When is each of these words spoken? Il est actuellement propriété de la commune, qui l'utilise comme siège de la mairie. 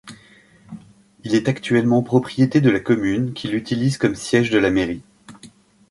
Il 1.23 1.35
est 1.35 1.47
actuellement 1.47 2.01
propriété 2.01 2.59
de 2.59 2.71
la 2.71 2.79
commune, 2.79 3.33
qui 3.33 3.49
l'utilise 3.49 3.99
comme 3.99 4.15
siège 4.15 4.49
de 4.49 4.57
la 4.57 4.71
mairie. 4.71 5.03